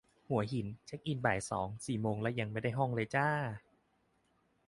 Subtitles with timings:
[0.27, 3.29] หัวหิน เช็คอินบ่ายสอง สี่โมงแล้วยังไม่ได้ห้องเลยจร้า